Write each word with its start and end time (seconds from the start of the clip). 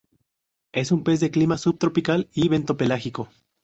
Es 0.71 0.91
un 0.91 1.03
pez 1.03 1.19
de 1.19 1.29
clima 1.29 1.59
subtropical 1.59 2.27
y 2.33 2.49
bentopelágico. 2.49 3.29